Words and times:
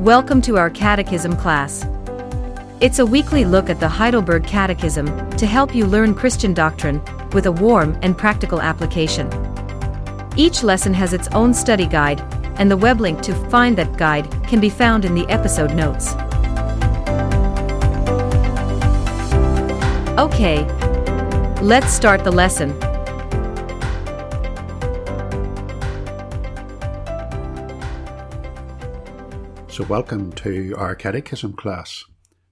Welcome 0.00 0.40
to 0.42 0.56
our 0.56 0.70
Catechism 0.70 1.36
class. 1.36 1.84
It's 2.80 3.00
a 3.00 3.04
weekly 3.04 3.44
look 3.44 3.68
at 3.68 3.80
the 3.80 3.88
Heidelberg 3.88 4.46
Catechism 4.46 5.30
to 5.32 5.44
help 5.44 5.74
you 5.74 5.84
learn 5.84 6.14
Christian 6.14 6.54
doctrine 6.54 7.02
with 7.32 7.44
a 7.44 7.52
warm 7.52 7.98
and 8.00 8.16
practical 8.16 8.62
application. 8.62 9.28
Each 10.38 10.62
lesson 10.62 10.94
has 10.94 11.12
its 11.12 11.28
own 11.32 11.52
study 11.52 11.84
guide, 11.84 12.22
and 12.58 12.70
the 12.70 12.78
web 12.78 12.98
link 12.98 13.20
to 13.20 13.34
find 13.50 13.76
that 13.76 13.98
guide 13.98 14.26
can 14.48 14.58
be 14.58 14.70
found 14.70 15.04
in 15.04 15.14
the 15.14 15.28
episode 15.28 15.74
notes. 15.74 16.14
Okay, 20.18 20.64
let's 21.60 21.92
start 21.92 22.24
the 22.24 22.32
lesson. 22.32 22.70
So, 29.70 29.84
welcome 29.84 30.32
to 30.32 30.74
our 30.76 30.96
Catechism 30.96 31.52
class. 31.52 32.04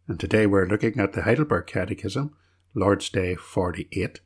And 0.06 0.20
today 0.20 0.46
we're 0.46 0.68
looking 0.68 1.00
at 1.00 1.14
the 1.14 1.22
Heidelberg 1.22 1.66
Catechism, 1.66 2.36
Lord's 2.74 3.10
Day 3.10 3.34
48, 3.34 4.20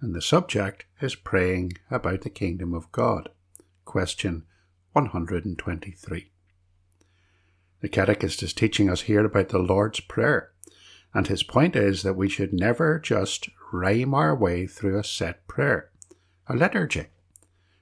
and 0.00 0.14
the 0.14 0.22
subject 0.22 0.86
is 1.00 1.16
praying 1.16 1.72
about 1.90 2.20
the 2.20 2.30
kingdom 2.30 2.74
of 2.74 2.92
God. 2.92 3.30
Question 3.84 4.44
123. 4.92 6.30
The 7.80 7.88
Catechist 7.88 8.44
is 8.44 8.52
teaching 8.52 8.88
us 8.88 9.02
here 9.02 9.24
about 9.24 9.48
the 9.48 9.58
Lord's 9.58 9.98
Prayer, 9.98 10.52
and 11.12 11.26
his 11.26 11.42
point 11.42 11.74
is 11.74 12.04
that 12.04 12.14
we 12.14 12.28
should 12.28 12.52
never 12.52 13.00
just 13.00 13.48
rhyme 13.72 14.14
our 14.14 14.34
way 14.34 14.68
through 14.68 14.96
a 14.96 15.04
set 15.04 15.44
prayer, 15.48 15.90
a 16.46 16.54
liturgy, 16.54 17.06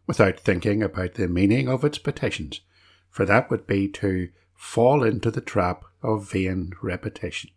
without 0.06 0.40
thinking 0.40 0.82
about 0.82 1.14
the 1.14 1.28
meaning 1.28 1.68
of 1.68 1.84
its 1.84 1.98
petitions, 1.98 2.62
for 3.10 3.26
that 3.26 3.50
would 3.50 3.66
be 3.66 3.86
to 3.88 4.30
fall 4.56 5.04
into 5.04 5.30
the 5.30 5.40
trap 5.40 5.84
of 6.02 6.30
vain 6.30 6.72
repetition. 6.82 7.50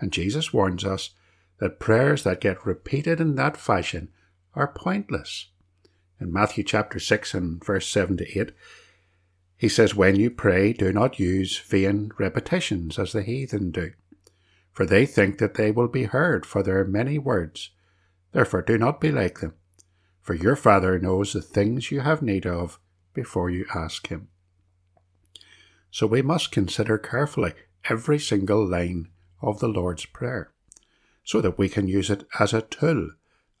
And 0.00 0.12
Jesus 0.12 0.52
warns 0.52 0.84
us 0.84 1.10
that 1.58 1.80
prayers 1.80 2.24
that 2.24 2.40
get 2.40 2.66
repeated 2.66 3.20
in 3.20 3.34
that 3.34 3.56
fashion 3.56 4.08
are 4.54 4.72
pointless. 4.72 5.48
In 6.20 6.32
Matthew 6.32 6.64
chapter 6.64 6.98
6 6.98 7.34
and 7.34 7.64
verse 7.64 7.88
7 7.88 8.16
to 8.16 8.40
8, 8.40 8.52
he 9.56 9.68
says, 9.68 9.94
When 9.94 10.16
you 10.16 10.30
pray, 10.30 10.72
do 10.72 10.92
not 10.92 11.18
use 11.18 11.58
vain 11.58 12.12
repetitions 12.18 12.98
as 12.98 13.12
the 13.12 13.22
heathen 13.22 13.70
do, 13.70 13.92
for 14.72 14.86
they 14.86 15.04
think 15.04 15.38
that 15.38 15.54
they 15.54 15.70
will 15.70 15.88
be 15.88 16.04
heard 16.04 16.46
for 16.46 16.62
their 16.62 16.84
many 16.84 17.18
words. 17.18 17.70
Therefore 18.32 18.62
do 18.62 18.78
not 18.78 19.00
be 19.00 19.10
like 19.10 19.40
them, 19.40 19.54
for 20.20 20.34
your 20.34 20.56
Father 20.56 20.98
knows 20.98 21.32
the 21.32 21.42
things 21.42 21.90
you 21.90 22.00
have 22.00 22.22
need 22.22 22.46
of 22.46 22.78
before 23.14 23.50
you 23.50 23.66
ask 23.74 24.08
him. 24.08 24.28
So 25.90 26.06
we 26.06 26.22
must 26.22 26.52
consider 26.52 26.98
carefully 26.98 27.54
every 27.88 28.18
single 28.18 28.66
line 28.66 29.08
of 29.40 29.60
the 29.60 29.68
Lord's 29.68 30.06
Prayer, 30.06 30.52
so 31.24 31.40
that 31.40 31.58
we 31.58 31.68
can 31.68 31.88
use 31.88 32.10
it 32.10 32.24
as 32.38 32.52
a 32.52 32.62
tool, 32.62 33.10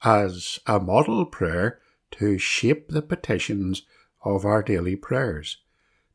as 0.02 0.58
a 0.66 0.78
model 0.78 1.24
prayer 1.26 1.80
to 2.12 2.38
shape 2.38 2.88
the 2.88 3.02
petitions 3.02 3.82
of 4.24 4.44
our 4.44 4.62
daily 4.62 4.96
prayers, 4.96 5.58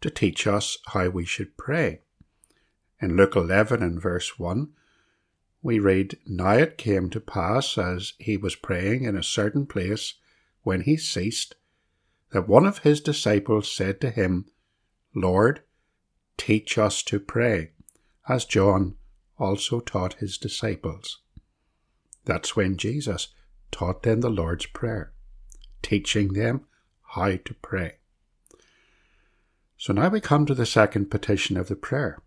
to 0.02 0.10
teach 0.10 0.48
us 0.48 0.78
how 0.88 1.10
we 1.10 1.26
should 1.26 1.58
pray. 1.58 2.02
In 3.02 3.16
Luke 3.16 3.36
11 3.36 3.82
and 3.82 4.02
verse 4.02 4.38
1, 4.38 4.70
we 5.62 5.80
read, 5.80 6.18
Now 6.26 6.54
it 6.54 6.78
came 6.78 7.10
to 7.10 7.20
pass 7.20 7.78
as 7.78 8.14
he 8.20 8.38
was 8.38 8.56
praying 8.56 9.04
in 9.04 9.16
a 9.16 9.24
certain 9.24 9.66
place, 9.66 10.16
when 10.62 10.82
he 10.82 10.98
ceased, 10.98 11.56
that 12.32 12.48
one 12.48 12.66
of 12.66 12.80
his 12.80 13.02
disciples 13.02 13.72
said 13.72 14.02
to 14.02 14.10
him, 14.10 14.46
Lord, 15.16 15.62
teach 16.38 16.78
us 16.78 17.04
to 17.04 17.20
pray, 17.20 17.72
as 18.28 18.46
John 18.46 18.96
also 19.38 19.80
taught 19.80 20.16
his 20.16 20.38
disciples. 20.38 21.20
That's 22.26 22.56
when 22.56 22.78
Jesus 22.78 23.30
taught 23.72 24.04
them 24.04 24.22
the 24.22 24.30
Lord's 24.30 24.66
Prayer, 24.68 25.12
teaching 25.82 26.34
them 26.34 26.66
how 27.16 27.36
to 27.36 27.54
pray. 27.62 27.98
So 29.78 29.92
now 29.92 30.10
we 30.10 30.22
come 30.22 30.46
to 30.46 30.56
the 30.56 30.66
second 30.66 31.12
petition 31.12 31.58
of 31.58 31.68
the 31.68 31.76
prayer, 31.76 32.20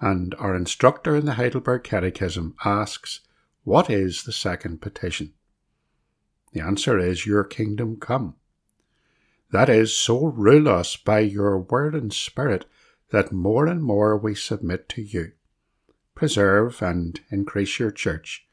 and 0.00 0.34
our 0.34 0.54
instructor 0.54 1.16
in 1.16 1.24
the 1.24 1.34
Heidelberg 1.34 1.82
Catechism 1.82 2.54
asks, 2.64 3.20
What 3.64 3.88
is 3.88 4.24
the 4.24 4.32
second 4.32 4.82
petition? 4.82 5.32
The 6.52 6.60
answer 6.60 6.98
is, 6.98 7.26
Your 7.26 7.44
kingdom 7.44 7.96
come. 7.96 8.34
That 9.50 9.68
is, 9.68 9.96
so 9.96 10.26
rule 10.26 10.68
us 10.68 10.96
by 10.96 11.20
your 11.20 11.58
word 11.58 11.94
and 11.94 12.12
spirit 12.12 12.66
that 13.10 13.32
more 13.32 13.66
and 13.66 13.82
more 13.82 14.16
we 14.16 14.34
submit 14.34 14.88
to 14.90 15.02
you. 15.02 15.32
Preserve 16.14 16.82
and 16.82 17.20
increase 17.30 17.78
your 17.78 17.90
church. 17.90 18.46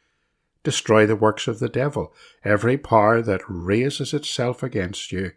Destroy 0.64 1.06
the 1.06 1.16
works 1.16 1.48
of 1.48 1.60
the 1.60 1.70
devil, 1.70 2.14
every 2.44 2.78
power 2.78 3.22
that 3.22 3.42
raises 3.48 4.14
itself 4.14 4.64
against 4.64 5.12
you, 5.12 5.32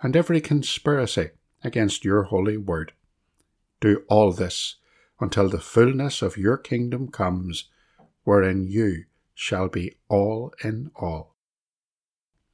and 0.00 0.16
every 0.16 0.40
conspiracy 0.40 1.30
against 1.62 2.04
your 2.04 2.24
holy 2.24 2.56
word. 2.56 2.92
Do 3.80 4.02
all 4.08 4.32
this 4.32 4.76
until 5.20 5.48
the 5.48 5.60
fullness 5.60 6.22
of 6.22 6.36
your 6.36 6.56
kingdom 6.56 7.08
comes, 7.08 7.64
wherein 8.24 8.64
you 8.64 9.04
shall 9.34 9.68
be 9.68 9.96
all 10.08 10.52
in 10.64 10.90
all. 10.96 11.34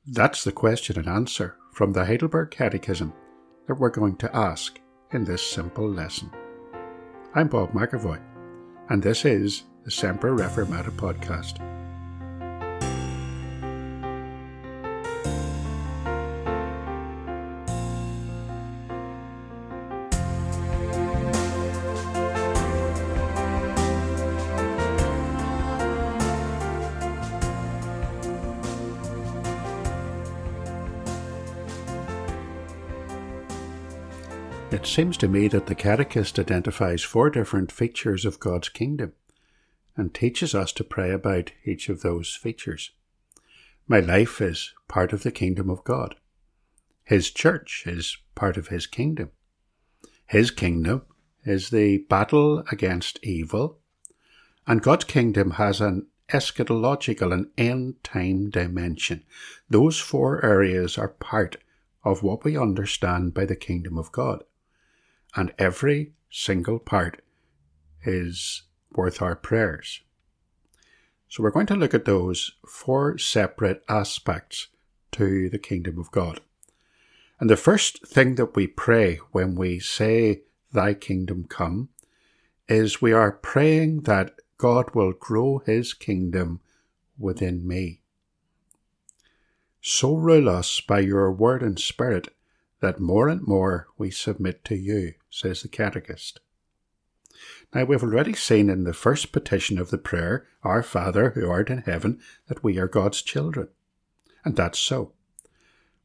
That's 0.06 0.44
the 0.44 0.52
question 0.52 0.98
and 0.98 1.08
answer 1.08 1.56
from 1.72 1.92
the 1.92 2.04
Heidelberg 2.04 2.50
Catechism 2.50 3.12
that 3.66 3.76
we're 3.76 3.90
going 3.90 4.16
to 4.16 4.36
ask 4.36 4.78
in 5.14 5.24
this 5.24 5.42
simple 5.46 5.88
lesson. 5.88 6.30
I'm 7.34 7.48
Bob 7.48 7.72
McEvoy, 7.72 8.20
and 8.88 9.02
this 9.02 9.24
is 9.24 9.64
the 9.84 9.90
Semper 9.90 10.36
Reformanda 10.36 10.90
podcast. 10.90 11.60
It 34.74 34.86
seems 34.86 35.16
to 35.18 35.28
me 35.28 35.46
that 35.48 35.66
the 35.66 35.76
Catechist 35.76 36.36
identifies 36.36 37.04
four 37.04 37.30
different 37.30 37.70
features 37.70 38.24
of 38.24 38.40
God's 38.40 38.68
kingdom 38.68 39.12
and 39.96 40.12
teaches 40.12 40.52
us 40.52 40.72
to 40.72 40.82
pray 40.82 41.12
about 41.12 41.52
each 41.64 41.88
of 41.88 42.00
those 42.00 42.34
features. 42.34 42.90
My 43.86 44.00
life 44.00 44.40
is 44.40 44.74
part 44.88 45.12
of 45.12 45.22
the 45.22 45.30
kingdom 45.30 45.70
of 45.70 45.84
God. 45.84 46.16
His 47.04 47.30
church 47.30 47.84
is 47.86 48.18
part 48.34 48.56
of 48.56 48.66
his 48.66 48.88
kingdom. 48.88 49.30
His 50.26 50.50
kingdom 50.50 51.02
is 51.44 51.70
the 51.70 51.98
battle 52.10 52.64
against 52.72 53.20
evil, 53.22 53.78
and 54.66 54.82
God's 54.82 55.04
kingdom 55.04 55.52
has 55.52 55.80
an 55.80 56.08
eschatological 56.30 57.32
and 57.32 57.46
end 57.56 58.02
time 58.02 58.50
dimension. 58.50 59.22
Those 59.70 60.00
four 60.00 60.44
areas 60.44 60.98
are 60.98 61.10
part 61.10 61.58
of 62.02 62.24
what 62.24 62.42
we 62.42 62.58
understand 62.58 63.34
by 63.34 63.44
the 63.44 63.54
kingdom 63.54 63.96
of 63.96 64.10
God 64.10 64.42
and 65.36 65.52
every 65.58 66.12
single 66.30 66.78
part 66.78 67.22
is 68.04 68.62
worth 68.92 69.20
our 69.20 69.36
prayers. 69.36 70.00
So 71.28 71.42
we're 71.42 71.50
going 71.50 71.66
to 71.66 71.76
look 71.76 71.94
at 71.94 72.04
those 72.04 72.52
four 72.68 73.18
separate 73.18 73.82
aspects 73.88 74.68
to 75.12 75.48
the 75.48 75.58
kingdom 75.58 75.98
of 75.98 76.10
God. 76.10 76.40
And 77.40 77.50
the 77.50 77.56
first 77.56 78.06
thing 78.06 78.36
that 78.36 78.54
we 78.54 78.66
pray 78.66 79.16
when 79.32 79.54
we 79.54 79.80
say, 79.80 80.42
Thy 80.72 80.94
kingdom 80.94 81.46
come, 81.48 81.88
is 82.68 83.02
we 83.02 83.12
are 83.12 83.32
praying 83.32 84.02
that 84.02 84.34
God 84.58 84.94
will 84.94 85.12
grow 85.12 85.58
his 85.66 85.92
kingdom 85.92 86.60
within 87.18 87.66
me. 87.66 88.00
So 89.80 90.14
rule 90.16 90.48
us 90.48 90.80
by 90.80 91.00
your 91.00 91.30
word 91.30 91.62
and 91.62 91.78
spirit 91.78 92.28
that 92.80 93.00
more 93.00 93.28
and 93.28 93.46
more 93.46 93.88
we 93.98 94.10
submit 94.10 94.64
to 94.66 94.74
you, 94.74 95.14
says 95.34 95.62
the 95.62 95.68
Catechist. 95.68 96.38
Now, 97.74 97.84
we've 97.84 98.04
already 98.04 98.34
seen 98.34 98.70
in 98.70 98.84
the 98.84 98.92
first 98.92 99.32
petition 99.32 99.78
of 99.78 99.90
the 99.90 99.98
prayer, 99.98 100.46
Our 100.62 100.82
Father 100.82 101.30
who 101.30 101.50
art 101.50 101.70
in 101.70 101.78
heaven, 101.78 102.20
that 102.46 102.62
we 102.62 102.78
are 102.78 102.86
God's 102.86 103.20
children. 103.20 103.68
And 104.44 104.54
that's 104.54 104.78
so. 104.78 105.12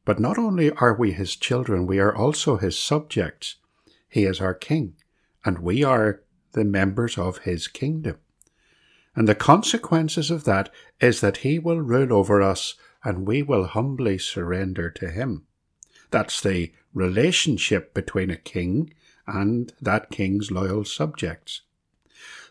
But 0.04 0.18
not 0.18 0.36
only 0.36 0.72
are 0.72 0.94
we 0.94 1.12
his 1.12 1.36
children, 1.36 1.86
we 1.86 2.00
are 2.00 2.14
also 2.14 2.56
his 2.56 2.76
subjects. 2.76 3.56
He 4.08 4.24
is 4.24 4.40
our 4.40 4.54
king, 4.54 4.96
and 5.44 5.60
we 5.60 5.84
are 5.84 6.22
the 6.52 6.64
members 6.64 7.16
of 7.16 7.38
his 7.38 7.68
kingdom. 7.68 8.16
And 9.14 9.28
the 9.28 9.36
consequences 9.36 10.32
of 10.32 10.42
that 10.44 10.70
is 11.00 11.20
that 11.20 11.38
he 11.38 11.60
will 11.60 11.80
rule 11.80 12.12
over 12.12 12.42
us 12.42 12.74
and 13.04 13.28
we 13.28 13.42
will 13.42 13.64
humbly 13.64 14.18
surrender 14.18 14.90
to 14.90 15.10
him. 15.10 15.46
That's 16.10 16.40
the 16.40 16.72
relationship 16.92 17.94
between 17.94 18.30
a 18.30 18.36
king 18.36 18.92
and 19.32 19.72
that 19.80 20.10
king's 20.10 20.50
loyal 20.50 20.84
subjects. 20.84 21.62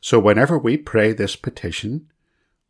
So 0.01 0.19
whenever 0.19 0.57
we 0.57 0.77
pray 0.77 1.11
this 1.13 1.35
petition, 1.35 2.07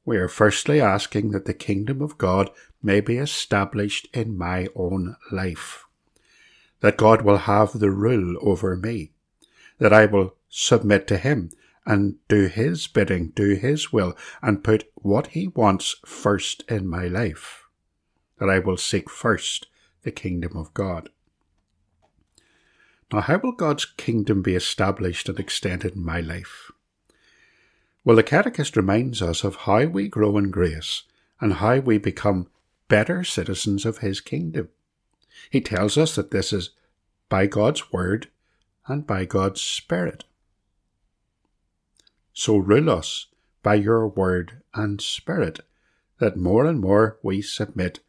we 0.03 0.17
are 0.17 0.27
firstly 0.27 0.81
asking 0.81 1.31
that 1.31 1.45
the 1.45 1.53
kingdom 1.53 2.01
of 2.01 2.17
God 2.17 2.49
may 2.81 2.99
be 2.99 3.17
established 3.17 4.07
in 4.13 4.37
my 4.37 4.67
own 4.75 5.15
life, 5.31 5.85
that 6.79 6.97
God 6.97 7.21
will 7.21 7.37
have 7.39 7.73
the 7.73 7.91
rule 7.91 8.35
over 8.41 8.75
me, 8.75 9.11
that 9.77 9.93
I 9.93 10.05
will 10.05 10.35
submit 10.49 11.07
to 11.07 11.17
Him 11.17 11.51
and 11.85 12.15
do 12.27 12.47
His 12.47 12.87
bidding, 12.87 13.29
do 13.29 13.53
His 13.55 13.93
will, 13.93 14.15
and 14.41 14.63
put 14.63 14.89
what 14.95 15.27
He 15.27 15.47
wants 15.47 15.95
first 16.05 16.63
in 16.69 16.87
my 16.87 17.07
life, 17.07 17.65
that 18.39 18.49
I 18.49 18.59
will 18.59 18.77
seek 18.77 19.09
first 19.09 19.67
the 20.03 20.11
kingdom 20.11 20.55
of 20.55 20.73
God. 20.73 21.09
Now, 23.11 23.21
how 23.21 23.39
will 23.39 23.53
God's 23.53 23.85
kingdom 23.85 24.41
be 24.41 24.55
established 24.55 25.29
and 25.29 25.39
extended 25.39 25.95
in 25.95 26.05
my 26.05 26.21
life? 26.21 26.71
Well, 28.03 28.15
the 28.15 28.23
Catechist 28.23 28.77
reminds 28.77 29.21
us 29.21 29.43
of 29.43 29.55
how 29.57 29.85
we 29.85 30.07
grow 30.07 30.37
in 30.37 30.51
grace 30.51 31.03
and 31.41 31.53
how 31.55 31.79
we 31.79 31.97
become 31.97 32.47
better 32.87 33.23
citizens 33.23 33.85
of 33.85 33.99
His 33.99 34.21
kingdom. 34.21 34.69
He 35.49 35.61
tells 35.61 35.97
us 35.97 36.15
that 36.15 36.31
this 36.31 36.53
is 36.53 36.71
by 37.29 37.47
God's 37.47 37.91
Word 37.91 38.29
and 38.87 39.05
by 39.05 39.25
God's 39.25 39.61
Spirit. 39.61 40.25
So 42.33 42.57
rule 42.57 42.89
us 42.89 43.27
by 43.63 43.75
your 43.75 44.07
Word 44.07 44.61
and 44.73 45.01
Spirit, 45.01 45.59
that 46.19 46.37
more 46.37 46.65
and 46.65 46.79
more 46.79 47.17
we 47.23 47.41
submit 47.41 47.99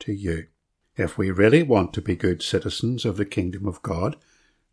to 0.00 0.12
you. 0.12 0.46
If 0.96 1.16
we 1.16 1.30
really 1.30 1.62
want 1.62 1.92
to 1.94 2.02
be 2.02 2.14
good 2.14 2.42
citizens 2.42 3.04
of 3.04 3.16
the 3.16 3.24
kingdom 3.24 3.66
of 3.66 3.82
God, 3.82 4.16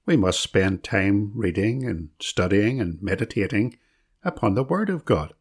we 0.07 0.15
must 0.15 0.39
spend 0.39 0.83
time 0.83 1.33
reading 1.35 1.83
and 1.83 2.07
studying 2.19 2.79
and 2.79 2.97
meditating 3.01 3.77
upon 4.23 4.55
the 4.55 4.63
Word 4.63 4.89
of 4.89 5.03
God. 5.03 5.33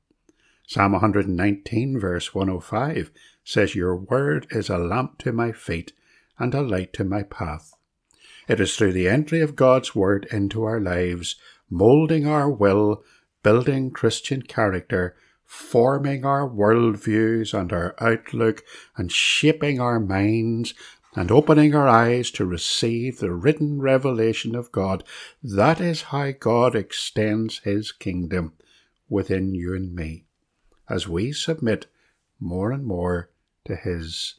Psalm 0.67 0.91
119, 0.91 2.01
verse 2.01 2.35
105 2.35 3.13
says, 3.45 3.77
Your 3.77 3.95
Word 3.95 4.49
is 4.51 4.69
a 4.69 4.77
lamp 4.77 5.19
to 5.19 5.33
my 5.33 5.53
feet 5.53 5.93
and 6.37 6.53
a 6.53 6.63
light 6.63 6.93
to 6.95 7.05
my 7.05 7.23
path. 7.23 7.75
It 8.49 8.59
is 8.59 8.75
through 8.77 8.93
the 8.93 9.09
entry 9.09 9.41
of 9.41 9.55
God's 9.55 9.95
Word 9.95 10.27
into 10.33 10.65
our 10.65 10.81
lives, 10.81 11.37
moulding 11.71 12.27
our 12.27 12.51
will, 12.51 13.05
building 13.45 13.93
Christian 13.93 14.43
character, 14.43 15.15
forming 15.45 16.25
our 16.25 16.49
worldviews 16.49 17.57
and 17.57 17.73
our 17.73 17.95
outlook, 18.01 18.65
and 18.97 19.13
shaping 19.13 19.81
our 19.81 20.01
minds 20.01 20.75
and 21.17 21.31
opening 21.31 21.75
our 21.75 21.89
eyes 21.89 22.31
to 22.31 22.45
receive 22.45 23.19
the 23.19 23.33
written 23.33 23.81
revelation 23.81 24.55
of 24.55 24.71
God, 24.71 25.03
that 25.43 25.81
is 25.81 26.03
how 26.03 26.31
God 26.31 26.77
extends 26.77 27.61
His 27.61 27.91
kingdom 27.91 28.53
within 29.09 29.55
you 29.55 29.75
and 29.75 29.95
me, 29.95 30.27
as 30.91 31.09
we 31.09 31.33
submit 31.33 31.87
more 32.39 32.71
and 32.71 32.85
more 32.85 33.31
to 33.65 33.75
His 33.75 34.35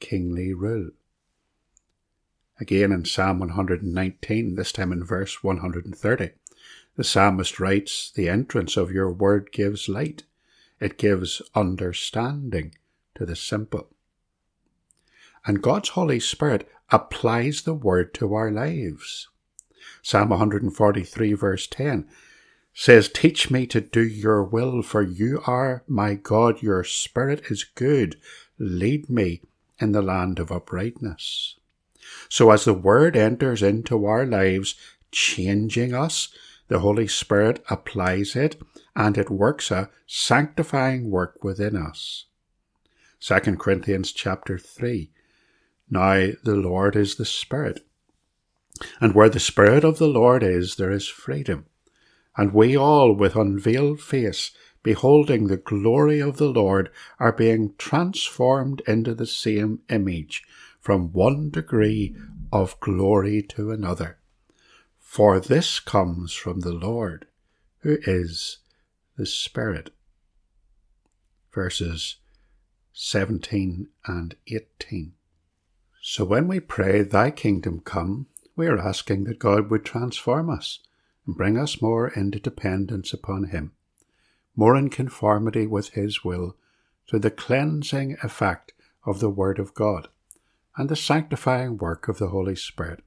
kingly 0.00 0.52
rule. 0.52 0.90
Again 2.60 2.92
in 2.92 3.06
Psalm 3.06 3.38
119, 3.38 4.54
this 4.54 4.72
time 4.72 4.92
in 4.92 5.02
verse 5.02 5.42
130, 5.42 6.30
the 6.96 7.04
psalmist 7.04 7.58
writes, 7.58 8.12
The 8.14 8.28
entrance 8.28 8.76
of 8.76 8.92
your 8.92 9.10
word 9.10 9.50
gives 9.50 9.88
light, 9.88 10.24
it 10.78 10.98
gives 10.98 11.40
understanding 11.54 12.74
to 13.14 13.24
the 13.24 13.36
simple 13.36 13.88
and 15.48 15.62
God's 15.62 15.88
Holy 15.88 16.20
Spirit 16.20 16.68
applies 16.90 17.62
the 17.62 17.72
word 17.72 18.12
to 18.14 18.34
our 18.34 18.50
lives. 18.50 19.28
Psalm 20.02 20.28
143 20.28 21.32
verse 21.32 21.66
10 21.66 22.06
says, 22.74 23.08
Teach 23.08 23.50
me 23.50 23.66
to 23.68 23.80
do 23.80 24.02
your 24.02 24.44
will, 24.44 24.82
for 24.82 25.00
you 25.00 25.42
are 25.46 25.84
my 25.88 26.14
God, 26.14 26.62
your 26.62 26.84
spirit 26.84 27.50
is 27.50 27.64
good. 27.64 28.16
Lead 28.58 29.08
me 29.08 29.40
in 29.80 29.92
the 29.92 30.02
land 30.02 30.38
of 30.38 30.52
uprightness. 30.52 31.56
So 32.28 32.50
as 32.50 32.66
the 32.66 32.74
word 32.74 33.16
enters 33.16 33.62
into 33.62 34.04
our 34.04 34.26
lives, 34.26 34.74
changing 35.10 35.94
us, 35.94 36.28
the 36.68 36.80
Holy 36.80 37.08
Spirit 37.08 37.64
applies 37.70 38.36
it 38.36 38.60
and 38.94 39.16
it 39.16 39.30
works 39.30 39.70
a 39.70 39.88
sanctifying 40.06 41.10
work 41.10 41.42
within 41.42 41.74
us. 41.74 42.26
2 43.20 43.56
Corinthians 43.56 44.12
chapter 44.12 44.58
3 44.58 45.10
now 45.90 46.30
the 46.42 46.56
Lord 46.56 46.96
is 46.96 47.16
the 47.16 47.24
Spirit. 47.24 47.84
And 49.00 49.14
where 49.14 49.28
the 49.28 49.40
Spirit 49.40 49.84
of 49.84 49.98
the 49.98 50.06
Lord 50.06 50.42
is, 50.42 50.76
there 50.76 50.92
is 50.92 51.08
freedom. 51.08 51.66
And 52.36 52.52
we 52.52 52.76
all, 52.76 53.12
with 53.12 53.34
unveiled 53.34 54.00
face, 54.00 54.52
beholding 54.82 55.48
the 55.48 55.56
glory 55.56 56.20
of 56.20 56.36
the 56.36 56.48
Lord, 56.48 56.90
are 57.18 57.32
being 57.32 57.74
transformed 57.78 58.80
into 58.86 59.14
the 59.14 59.26
same 59.26 59.80
image, 59.88 60.44
from 60.80 61.12
one 61.12 61.50
degree 61.50 62.16
of 62.52 62.78
glory 62.80 63.42
to 63.42 63.72
another. 63.72 64.18
For 64.98 65.40
this 65.40 65.80
comes 65.80 66.32
from 66.32 66.60
the 66.60 66.72
Lord, 66.72 67.26
who 67.80 67.98
is 68.02 68.58
the 69.16 69.26
Spirit. 69.26 69.90
Verses 71.52 72.16
17 72.92 73.88
and 74.06 74.36
18. 74.46 75.12
So 76.10 76.24
when 76.24 76.48
we 76.48 76.58
pray, 76.58 77.02
Thy 77.02 77.30
kingdom 77.30 77.80
come, 77.80 78.28
we 78.56 78.66
are 78.66 78.78
asking 78.78 79.24
that 79.24 79.38
God 79.38 79.70
would 79.70 79.84
transform 79.84 80.48
us 80.48 80.78
and 81.26 81.36
bring 81.36 81.58
us 81.58 81.82
more 81.82 82.08
into 82.08 82.40
dependence 82.40 83.12
upon 83.12 83.50
Him, 83.50 83.72
more 84.56 84.74
in 84.74 84.88
conformity 84.88 85.66
with 85.66 85.90
His 85.90 86.24
will, 86.24 86.56
through 87.06 87.18
the 87.18 87.30
cleansing 87.30 88.16
effect 88.22 88.72
of 89.04 89.20
the 89.20 89.28
Word 89.28 89.58
of 89.58 89.74
God 89.74 90.08
and 90.78 90.88
the 90.88 90.96
sanctifying 90.96 91.76
work 91.76 92.08
of 92.08 92.16
the 92.16 92.28
Holy 92.28 92.56
Spirit. 92.56 93.04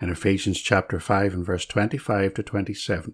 In 0.00 0.08
Ephesians 0.08 0.62
chapter 0.62 0.98
5 0.98 1.34
and 1.34 1.44
verse 1.44 1.66
25 1.66 2.32
to 2.32 2.42
27, 2.42 3.12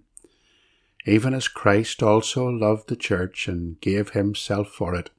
even 1.04 1.34
as 1.34 1.48
Christ 1.48 2.00
also 2.00 2.46
loved 2.46 2.88
the 2.88 2.96
church 2.96 3.48
and 3.48 3.80
gave 3.80 4.10
himself 4.10 4.68
for 4.68 4.94
it, 4.94 5.10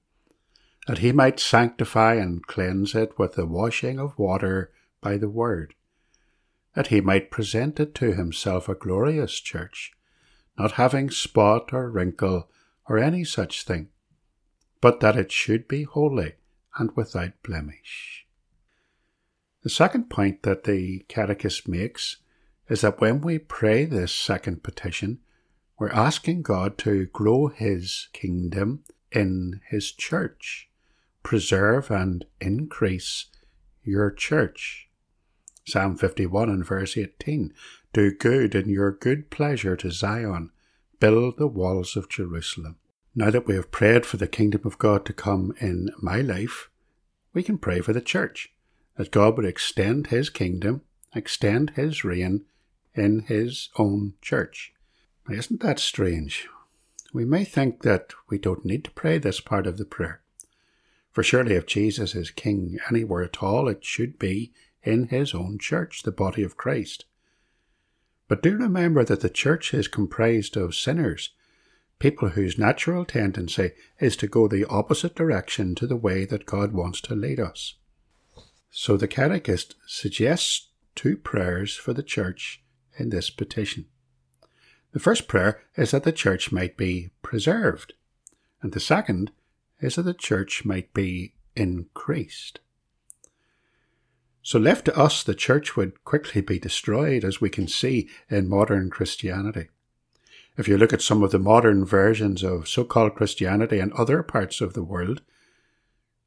that 0.90 0.98
he 0.98 1.12
might 1.12 1.40
sanctify 1.40 2.16
and 2.16 2.48
cleanse 2.48 2.96
it 2.96 3.14
with 3.16 3.34
the 3.34 3.46
washing 3.46 4.00
of 4.00 4.18
water 4.18 4.72
by 5.02 5.18
the 5.18 5.30
word, 5.30 5.76
that 6.74 6.88
he 6.88 7.00
might 7.00 7.30
present 7.30 7.80
it 7.80 7.94
to 7.94 8.16
himself 8.16 8.68
a 8.68 8.74
glorious 8.74 9.40
church, 9.40 9.92
not 10.58 10.72
having 10.72 11.12
spot 11.12 11.72
or 11.72 11.92
wrinkle 11.92 12.50
or 12.88 12.98
any 12.98 13.24
such 13.24 13.62
thing, 13.62 13.88
but 14.82 15.00
that 15.00 15.16
it 15.16 15.32
should 15.32 15.68
be 15.68 15.84
holy 15.84 16.34
and 16.80 16.90
without 16.96 17.34
blemish. 17.44 18.26
The 19.62 19.70
second 19.70 20.10
point 20.10 20.42
that 20.42 20.64
the 20.64 21.06
Catechist 21.08 21.68
makes 21.68 22.18
is 22.68 22.82
that 22.82 23.00
when 23.00 23.22
we 23.22 23.38
pray 23.38 23.86
this 23.86 24.12
second 24.12 24.64
petition, 24.64 25.20
we're 25.78 25.92
asking 25.92 26.42
God 26.42 26.80
to 26.80 27.06
grow 27.06 27.46
His 27.46 28.10
kingdom 28.12 28.86
in 29.12 29.62
His 29.70 29.92
church 29.92 30.69
preserve 31.30 31.92
and 31.92 32.26
increase 32.42 33.28
your 33.84 34.10
church. 34.10 34.90
Psalm 35.64 35.96
51 35.96 36.50
and 36.50 36.66
verse 36.66 36.98
18 36.98 37.54
Do 37.94 38.12
good 38.12 38.56
in 38.56 38.68
your 38.68 38.92
good 38.92 39.30
pleasure 39.30 39.76
to 39.76 39.92
Zion, 39.92 40.50
build 41.00 41.38
the 41.38 41.46
walls 41.46 41.96
of 41.96 42.10
Jerusalem. 42.10 42.78
Now 43.14 43.30
that 43.30 43.46
we 43.46 43.54
have 43.54 43.70
prayed 43.70 44.08
for 44.08 44.18
the 44.18 44.28
kingdom 44.28 44.62
of 44.66 44.80
God 44.80 45.06
to 45.06 45.14
come 45.14 45.54
in 45.60 45.92
my 46.02 46.20
life, 46.20 46.72
we 47.32 47.44
can 47.44 47.60
pray 47.60 47.82
for 47.82 47.94
the 47.94 48.02
church, 48.02 48.52
that 48.98 49.12
God 49.12 49.38
would 49.38 49.46
extend 49.46 50.08
his 50.08 50.32
kingdom, 50.32 50.82
extend 51.14 51.74
his 51.76 52.04
reign 52.04 52.46
in 52.96 53.20
his 53.20 53.70
own 53.78 54.14
church. 54.20 54.74
Now, 55.28 55.36
isn't 55.38 55.62
that 55.62 55.78
strange? 55.78 56.48
We 57.14 57.24
may 57.24 57.44
think 57.44 57.84
that 57.84 58.16
we 58.30 58.40
don't 58.40 58.66
need 58.66 58.84
to 58.86 58.92
pray 58.92 59.20
this 59.20 59.40
part 59.40 59.68
of 59.68 59.78
the 59.78 59.86
prayer. 59.86 60.22
For 61.12 61.24
surely 61.24 61.56
if 61.56 61.66
Jesus 61.66 62.16
is 62.16 62.32
king 62.32 62.80
anywhere 62.90 63.24
at 63.24 63.42
all, 63.42 63.68
it 63.68 63.84
should 63.84 64.20
be 64.20 64.54
in 64.84 65.08
his 65.08 65.34
own 65.34 65.58
church, 65.60 66.04
the 66.04 66.12
body 66.12 66.44
of 66.44 66.58
Christ. 66.58 67.06
But 68.28 68.44
do 68.44 68.56
remember 68.56 69.04
that 69.04 69.22
the 69.22 69.30
church 69.30 69.74
is 69.74 69.88
comprised 69.88 70.56
of 70.56 70.76
sinners, 70.76 71.32
people 71.98 72.30
whose 72.30 72.58
natural 72.58 73.04
tendency 73.04 73.72
is 74.00 74.16
to 74.18 74.28
go 74.28 74.48
the 74.48 74.66
opposite 74.66 75.16
direction 75.16 75.76
to 75.76 75.88
the 75.88 75.98
way 75.98 76.26
that 76.26 76.46
God 76.46 76.72
wants 76.72 77.02
to 77.02 77.16
lead 77.16 77.40
us. 77.40 77.76
So 78.72 78.96
the 78.96 79.08
Catechist 79.08 79.76
suggests 79.88 80.68
two 80.96 81.18
prayers 81.18 81.76
for 81.76 81.94
the 81.94 82.04
church 82.04 82.62
in 82.98 83.10
this 83.10 83.30
petition. 83.30 83.86
The 84.92 85.00
first 85.00 85.28
prayer 85.28 85.62
is 85.76 85.92
that 85.92 86.04
the 86.04 86.12
church 86.12 86.52
might 86.52 86.78
be 86.78 87.10
preserved, 87.22 87.94
and 88.62 88.72
the 88.72 88.80
second 88.80 89.32
is 89.82 89.96
that 89.96 90.04
the 90.04 90.14
church 90.14 90.66
might 90.66 90.94
be 90.94 91.34
increased. 91.56 92.60
So, 94.42 94.58
left 94.58 94.86
to 94.86 94.98
us, 94.98 95.24
the 95.24 95.36
church 95.36 95.76
would 95.76 96.04
quickly 96.06 96.42
be 96.42 96.60
destroyed, 96.60 97.24
as 97.24 97.42
we 97.42 97.50
can 97.50 97.68
see 97.68 98.10
in 98.30 98.50
modern 98.50 98.90
Christianity. 98.90 99.68
If 100.58 100.68
you 100.68 100.78
look 100.78 100.92
at 100.92 101.02
some 101.02 101.24
of 101.24 101.32
the 101.32 101.40
modern 101.40 101.86
versions 101.86 102.44
of 102.44 102.68
so 102.68 102.84
called 102.84 103.16
Christianity 103.16 103.80
in 103.80 103.94
other 103.94 104.24
parts 104.24 104.60
of 104.60 104.74
the 104.74 104.84
world, 104.84 105.22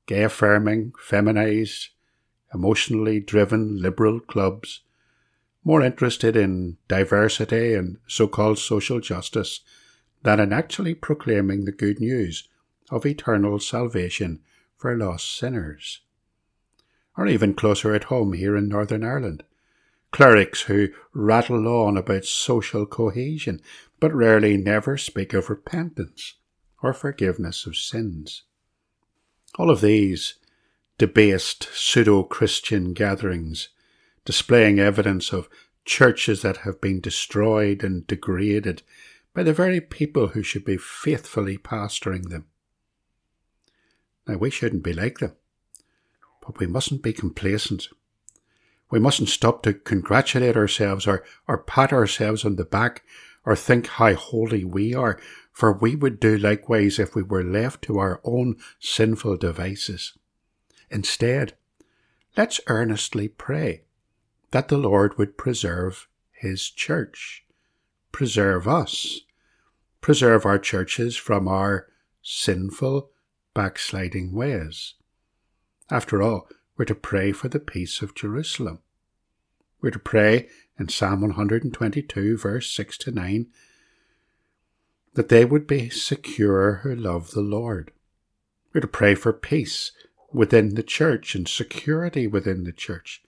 gay 0.07 0.23
affirming, 0.23 0.93
feminized, 0.99 1.89
emotionally 2.55 3.21
driven 3.21 3.81
liberal 3.81 4.21
clubs, 4.21 4.81
more 5.65 5.83
interested 5.83 6.37
in 6.37 6.77
diversity 6.89 7.75
and 7.75 7.99
so 8.07 8.27
called 8.27 8.59
social 8.59 9.01
justice 9.01 9.61
than 10.23 10.41
in 10.41 10.53
actually 10.53 10.95
proclaiming 10.95 11.65
the 11.65 11.73
good 11.73 12.01
news 12.01 12.49
of 12.93 13.05
eternal 13.05 13.59
salvation 13.59 14.39
for 14.77 14.97
lost 14.97 15.37
sinners 15.37 16.03
or 17.17 17.27
even 17.27 17.55
closer 17.55 17.95
at 17.95 18.05
home 18.05 18.33
here 18.33 18.57
in 18.57 18.69
Northern 18.69 19.05
Ireland. 19.05 19.45
Clerics 20.11 20.63
who 20.63 20.89
rattle 21.15 21.67
on 21.67 21.97
about 21.97 22.25
social 22.25 22.87
cohesion, 22.87 23.61
but 23.99 24.15
rarely 24.15 24.57
never 24.57 24.97
speak 24.99 25.33
of 25.33 25.49
repentance 25.49 26.35
or 26.83 26.93
forgiveness 26.93 27.67
of 27.67 27.77
sins. 27.77 28.43
All 29.59 29.71
of 29.71 29.81
these 29.81 30.35
debased 30.99 31.69
pseudo 31.73 32.23
Christian 32.25 32.93
gatherings, 32.93 33.69
displaying 34.25 34.79
evidence 34.79 35.33
of 35.33 35.49
churches 35.85 36.43
that 36.43 36.59
have 36.59 36.81
been 36.81 37.01
destroyed 37.01 37.83
and 37.83 38.07
degraded 38.07 38.83
by 39.35 39.43
the 39.43 39.53
very 39.53 39.81
people 39.81 40.29
who 40.29 40.43
should 40.43 40.65
be 40.65 40.77
faithfully 40.77 41.57
pastoring 41.57 42.29
them. 42.29 42.47
We 44.27 44.51
shouldn't 44.51 44.85
be 44.85 44.93
like 44.93 45.19
them. 45.19 45.33
But 46.45 46.59
we 46.59 46.67
mustn't 46.67 47.03
be 47.03 47.13
complacent. 47.13 47.89
We 48.91 48.99
mustn't 48.99 49.29
stop 49.29 49.63
to 49.63 49.75
congratulate 49.75 50.57
ourselves 50.57 51.07
or, 51.07 51.25
or 51.49 51.59
pat 51.59 51.93
ourselves 51.93 52.45
on 52.45 52.57
the 52.57 52.65
back 52.65 53.03
or 53.45 53.57
think 53.57 53.87
how 53.87 54.15
holy 54.15 54.65
we 54.65 54.95
are, 54.95 55.19
for 55.53 55.73
we 55.73 55.97
would 55.97 56.21
do 56.21 56.37
likewise 56.37 56.99
if 56.99 57.15
we 57.15 57.23
were 57.23 57.43
left 57.43 57.83
to 57.83 57.99
our 57.99 58.21
own 58.25 58.57
sinful 58.79 59.37
devices. 59.37 60.17
Instead, 60.91 61.57
let's 62.37 62.61
earnestly 62.69 63.29
pray 63.29 63.83
that 64.51 64.69
the 64.69 64.79
Lord 64.79 65.19
would 65.19 65.39
preserve 65.39 66.07
His 66.31 66.69
church, 66.69 67.45
preserve 68.13 68.69
us, 68.69 69.21
preserve 70.01 70.45
our 70.45 70.59
churches 70.59 71.17
from 71.17 71.49
our 71.49 71.89
sinful, 72.23 73.11
backsliding 73.55 74.33
ways. 74.33 74.95
After 75.91 76.23
all, 76.23 76.49
we're 76.77 76.85
to 76.87 76.95
pray 76.95 77.33
for 77.33 77.49
the 77.49 77.61
peace 77.61 78.03
of 78.03 78.15
Jerusalem. 78.15 78.79
We're 79.81 79.91
to 79.91 79.99
pray 79.99 80.49
in 80.79 80.89
Psalm 80.89 81.21
122, 81.21 82.39
verse 82.39 82.71
6 82.71 82.99
to 82.99 83.11
9, 83.11 83.47
that 85.15 85.29
they 85.29 85.45
would 85.45 85.67
be 85.67 85.91
secure 85.91 86.81
who 86.83 86.95
love 86.95 87.33
the 87.33 87.43
Lord. 87.43 87.93
We're 88.73 88.81
to 88.81 88.87
pray 88.87 89.15
for 89.15 89.33
peace 89.33 89.93
within 90.33 90.75
the 90.75 90.83
church 90.83 91.35
and 91.35 91.47
security 91.47 92.27
within 92.27 92.65
the 92.65 92.73
church. 92.73 93.23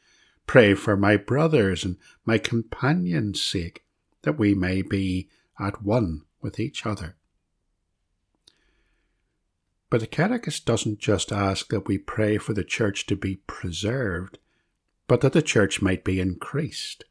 Pray 0.47 0.75
for 0.75 0.97
my 0.97 1.16
brothers 1.16 1.85
and 1.85 1.97
my 2.25 2.38
companions' 2.38 3.43
sake, 3.43 3.85
that 4.23 4.38
we 4.38 4.54
may 4.54 4.83
be 4.83 5.28
at 5.61 5.83
one 5.83 6.23
with 6.40 6.59
each 6.59 6.87
other. 6.87 7.16
But 9.94 10.00
the 10.00 10.08
Catechist 10.08 10.66
doesn't 10.66 10.98
just 10.98 11.30
ask 11.30 11.68
that 11.68 11.86
we 11.86 11.98
pray 11.98 12.36
for 12.36 12.52
the 12.52 12.64
church 12.64 13.06
to 13.06 13.14
be 13.14 13.36
preserved, 13.46 14.38
but 15.06 15.20
that 15.20 15.34
the 15.34 15.40
church 15.40 15.80
might 15.80 16.02
be 16.02 16.18
increased. 16.18 17.04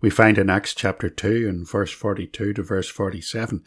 We 0.00 0.10
find 0.10 0.38
in 0.38 0.50
Acts 0.50 0.74
chapter 0.74 1.08
2 1.08 1.48
and 1.48 1.70
verse 1.70 1.92
42 1.92 2.54
to 2.54 2.62
verse 2.64 2.88
47 2.88 3.62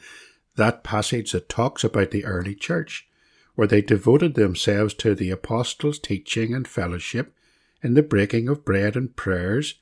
that 0.58 0.84
passage 0.84 1.32
that 1.32 1.48
talks 1.48 1.86
about 1.86 2.12
the 2.12 2.26
early 2.26 2.54
church, 2.54 3.08
where 3.56 3.66
they 3.66 3.82
devoted 3.82 4.36
themselves 4.36 4.94
to 4.96 5.16
the 5.16 5.30
apostles' 5.30 6.00
teaching 6.00 6.54
and 6.54 6.68
fellowship, 6.68 7.34
in 7.82 7.94
the 7.94 8.04
breaking 8.04 8.50
of 8.50 8.66
bread 8.66 8.98
and 8.98 9.16
prayers, 9.16 9.76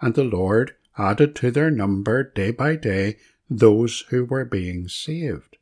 and 0.00 0.14
the 0.14 0.22
Lord 0.22 0.76
added 0.96 1.34
to 1.34 1.50
their 1.50 1.72
number 1.72 2.22
day 2.22 2.52
by 2.52 2.76
day 2.76 3.16
those 3.50 4.04
who 4.10 4.24
were 4.24 4.44
being 4.44 4.86
saved. 4.86 5.56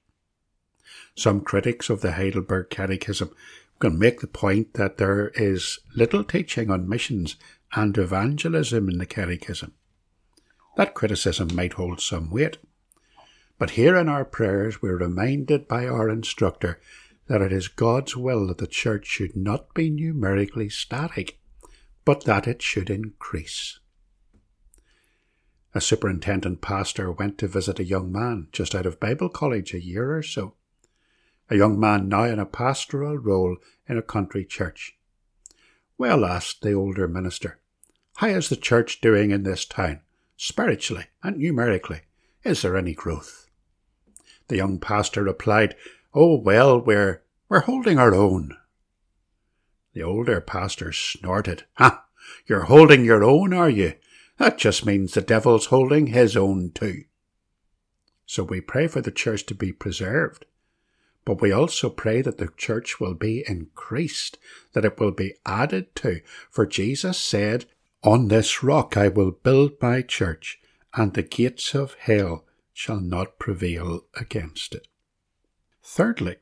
Some 1.15 1.43
critics 1.43 1.91
of 1.91 2.01
the 2.01 2.13
Heidelberg 2.13 2.71
Catechism 2.71 3.35
can 3.79 3.99
make 3.99 4.21
the 4.21 4.27
point 4.27 4.75
that 4.75 4.97
there 4.97 5.29
is 5.35 5.81
little 5.95 6.25
teaching 6.25 6.71
on 6.71 6.89
missions 6.89 7.37
and 7.75 7.97
evangelism 7.99 8.89
in 8.89 8.99
the 8.99 9.07
Catechism. 9.07 9.75
That 10.77 10.95
criticism 10.95 11.55
might 11.55 11.75
hold 11.75 12.01
some 12.01 12.31
weight. 12.31 12.59
But 13.59 13.71
here 13.71 13.97
in 13.97 14.09
our 14.09 14.25
prayers, 14.25 14.81
we're 14.81 14.97
reminded 14.97 15.69
by 15.69 15.87
our 15.87 16.09
instructor 16.09 16.81
that 17.27 17.43
it 17.43 17.53
is 17.53 17.69
God's 17.69 18.17
will 18.17 18.47
that 18.47 18.59
the 18.59 18.67
church 18.67 19.07
should 19.07 19.37
not 19.37 19.75
be 19.75 19.91
numerically 19.91 20.69
static, 20.69 21.39
but 22.05 22.25
that 22.25 22.49
it 22.49 22.63
should 22.63 22.89
increase. 22.89 23.79
A 25.75 25.81
superintendent 25.81 26.61
pastor 26.61 27.13
went 27.13 27.39
to 27.39 27.49
visit 27.49 27.79
a 27.79 27.85
young 27.85 28.11
man 28.11 28.49
just 28.53 28.75
out 28.75 28.87
of 28.87 29.01
Bible 29.01 29.29
college 29.29 29.73
a 29.75 29.83
year 29.83 30.17
or 30.17 30.23
so 30.23 30.55
a 31.51 31.57
young 31.57 31.79
man 31.79 32.09
now 32.09 32.25
in 32.25 32.39
a 32.39 32.47
pastoral 32.47 33.19
role 33.19 33.57
in 33.89 33.99
a 33.99 34.03
country 34.03 34.45
church. 34.45 34.97
Well, 35.99 36.25
asked 36.25 36.63
the 36.63 36.73
older 36.73 37.07
minister, 37.07 37.61
how 38.17 38.29
is 38.29 38.49
the 38.49 38.57
church 38.57 39.01
doing 39.01 39.31
in 39.31 39.43
this 39.43 39.65
town, 39.65 40.01
spiritually 40.37 41.07
and 41.23 41.39
numerically? 41.39 42.03
Is 42.45 42.63
there 42.63 42.77
any 42.77 42.95
growth? 42.95 43.49
The 44.49 44.57
young 44.57 44.79
pastor 44.79 45.23
replied, 45.23 45.77
Oh, 46.15 46.37
well, 46.37 46.81
we're, 46.81 47.23
we're 47.49 47.61
holding 47.61 47.99
our 47.99 48.15
own. 48.15 48.57
The 49.95 50.03
older 50.03 50.41
pastor 50.41 50.93
snorted, 50.93 51.65
Ha! 51.75 52.05
You're 52.47 52.65
holding 52.65 53.05
your 53.05 53.23
own, 53.25 53.53
are 53.53 53.71
you? 53.71 53.95
That 54.39 54.59
just 54.59 54.85
means 54.85 55.15
the 55.15 55.21
devil's 55.21 55.67
holding 55.67 56.09
his 56.09 56.37
own 56.37 56.73
too. 56.75 57.05
So 58.27 58.43
we 58.43 58.61
pray 58.61 58.89
for 58.89 59.01
the 59.01 59.11
church 59.11 59.47
to 59.47 59.55
be 59.55 59.73
preserved 59.73 60.47
but 61.25 61.41
we 61.41 61.53
also 61.53 61.89
pray 61.89 62.21
that 62.23 62.39
the 62.39 62.51
church 62.57 62.99
will 62.99 63.15
be 63.15 63.45
increased, 63.47 64.39
that 64.73 64.85
it 64.85 64.99
will 64.99 65.13
be 65.13 65.35
added 65.47 65.95
to. 65.97 66.21
For 66.51 66.67
Jesus 66.67 67.19
said, 67.19 67.67
On 68.03 68.29
this 68.29 68.63
rock 68.63 68.97
I 68.97 69.09
will 69.09 69.31
build 69.31 69.73
my 69.81 70.03
church, 70.03 70.61
and 70.95 71.15
the 71.15 71.23
gates 71.23 71.75
of 71.75 71.95
hell 71.95 72.45
shall 72.73 73.01
not 73.01 73.39
prevail 73.39 74.07
against 74.15 74.75
it. 74.75 74.89
Thirdly, 75.83 76.37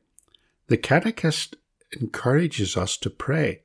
the 0.69 0.77
Catechist 0.77 1.57
encourages 2.01 2.77
us 2.77 2.97
to 2.99 3.11
pray 3.11 3.63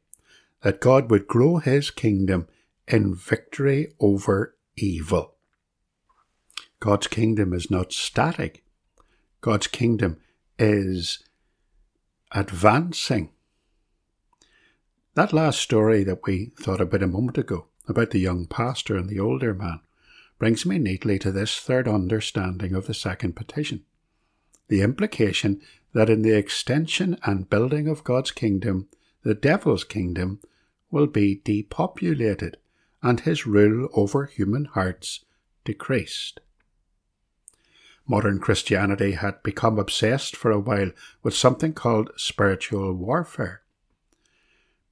that 0.61 0.81
God 0.81 1.11
would 1.11 1.27
grow 1.27 1.57
his 1.57 1.91
kingdom 1.91 2.47
in 2.87 3.13
victory 3.15 3.93
over 3.99 4.55
evil. 4.75 5.35
God's 6.79 7.07
kingdom 7.07 7.53
is 7.53 7.71
not 7.71 7.93
static. 7.93 8.63
God's 9.41 9.67
kingdom 9.67 10.17
is 10.57 11.19
advancing. 12.31 13.31
That 15.13 15.33
last 15.33 15.59
story 15.59 16.03
that 16.03 16.25
we 16.25 16.51
thought 16.59 16.81
about 16.81 17.03
a 17.03 17.07
moment 17.07 17.37
ago, 17.37 17.67
about 17.87 18.11
the 18.11 18.19
young 18.19 18.45
pastor 18.45 18.97
and 18.97 19.09
the 19.09 19.19
older 19.19 19.53
man, 19.53 19.81
brings 20.37 20.65
me 20.65 20.77
neatly 20.77 21.17
to 21.19 21.31
this 21.31 21.57
third 21.57 21.87
understanding 21.87 22.73
of 22.73 22.87
the 22.87 22.93
second 22.93 23.35
petition. 23.35 23.83
The 24.67 24.81
implication 24.81 25.61
that 25.93 26.09
in 26.09 26.23
the 26.23 26.35
extension 26.35 27.17
and 27.23 27.49
building 27.49 27.87
of 27.87 28.03
God's 28.03 28.31
kingdom, 28.31 28.89
the 29.23 29.33
devil's 29.33 29.83
kingdom 29.83 30.41
will 30.91 31.07
be 31.07 31.41
depopulated 31.43 32.57
and 33.01 33.21
his 33.21 33.45
rule 33.45 33.87
over 33.93 34.25
human 34.25 34.65
hearts 34.65 35.23
decreased. 35.63 36.39
Modern 38.07 38.39
Christianity 38.39 39.13
had 39.13 39.41
become 39.41 39.79
obsessed 39.79 40.35
for 40.35 40.51
a 40.51 40.59
while 40.59 40.91
with 41.23 41.35
something 41.35 41.73
called 41.73 42.11
spiritual 42.17 42.93
warfare. 42.93 43.61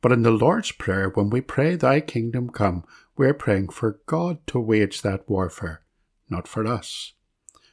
But 0.02 0.12
in 0.12 0.24
the 0.24 0.32
Lord's 0.32 0.72
Prayer, 0.72 1.10
when 1.10 1.30
we 1.30 1.40
pray, 1.40 1.76
Thy 1.76 2.02
kingdom 2.02 2.50
come, 2.50 2.84
we're 3.16 3.34
praying 3.34 3.70
for 3.70 4.00
God 4.06 4.46
to 4.48 4.60
wage 4.60 5.02
that 5.02 5.30
warfare, 5.30 5.84
not 6.30 6.48
for 6.48 6.66
us, 6.66 7.14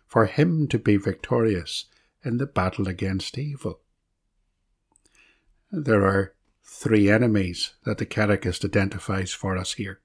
for 0.07 0.27
Him 0.27 0.69
to 0.69 0.79
be 0.79 0.97
victorious 0.97 1.87
in 2.23 2.37
the 2.37 2.47
battle 2.47 2.87
against 2.87 3.39
evil. 3.39 3.81
There 5.73 6.05
are 6.05 6.35
three 6.63 7.11
enemies 7.11 7.73
that 7.85 7.99
the 7.99 8.07
Catechist 8.07 8.65
identifies 8.65 9.33
for 9.33 9.57
us 9.57 9.75
here. 9.75 10.01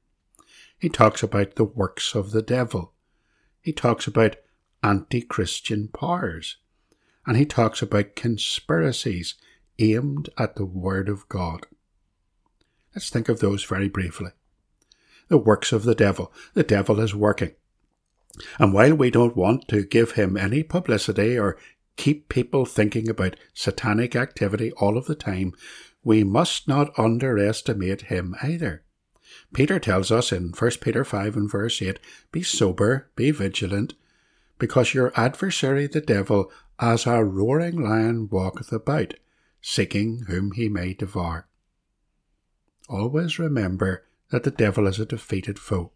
He 0.79 0.89
talks 0.89 1.21
about 1.21 1.55
the 1.55 1.63
works 1.63 2.15
of 2.15 2.31
the 2.31 2.41
devil. 2.41 2.93
He 3.61 3.73
talks 3.73 4.07
about 4.07 4.37
anti 4.85 5.21
Christian 5.21 5.87
powers. 5.87 6.57
And 7.25 7.35
he 7.35 7.45
talks 7.45 7.81
about 7.81 8.15
conspiracies 8.15 9.33
aimed 9.79 10.29
at 10.37 10.55
the 10.55 10.65
Word 10.65 11.09
of 11.09 11.27
God. 11.27 11.65
Let's 12.93 13.09
think 13.09 13.27
of 13.27 13.39
those 13.39 13.63
very 13.63 13.89
briefly. 13.89 14.31
The 15.27 15.39
works 15.39 15.71
of 15.71 15.83
the 15.83 15.95
devil. 15.95 16.31
The 16.53 16.63
devil 16.63 16.99
is 16.99 17.15
working. 17.15 17.51
And 18.59 18.73
while 18.73 18.93
we 18.93 19.09
don't 19.09 19.35
want 19.35 19.67
to 19.69 19.83
give 19.83 20.11
him 20.11 20.37
any 20.37 20.61
publicity 20.61 21.37
or 21.37 21.57
keep 21.97 22.29
people 22.29 22.65
thinking 22.65 23.09
about 23.09 23.37
satanic 23.53 24.15
activity 24.15 24.71
all 24.73 24.97
of 24.97 25.07
the 25.07 25.15
time, 25.15 25.53
we 26.03 26.23
must 26.23 26.67
not 26.67 26.97
underestimate 26.97 28.03
him 28.03 28.35
either. 28.43 28.83
Peter 29.53 29.79
tells 29.79 30.11
us 30.11 30.31
in 30.31 30.53
1 30.57 30.71
Peter 30.81 31.03
5 31.03 31.35
and 31.35 31.49
verse 31.51 31.81
8 31.81 31.97
Be 32.31 32.43
sober, 32.43 33.09
be 33.15 33.31
vigilant, 33.31 33.93
because 34.57 34.93
your 34.93 35.11
adversary 35.15 35.87
the 35.87 36.01
devil, 36.01 36.51
as 36.79 37.05
a 37.05 37.23
roaring 37.23 37.81
lion, 37.81 38.29
walketh 38.29 38.71
about, 38.71 39.13
seeking 39.61 40.25
whom 40.27 40.51
he 40.51 40.69
may 40.69 40.93
devour. 40.93 41.47
Always 42.87 43.39
remember 43.39 44.05
that 44.29 44.43
the 44.43 44.51
devil 44.51 44.87
is 44.87 44.99
a 44.99 45.05
defeated 45.05 45.57
foe. 45.57 45.91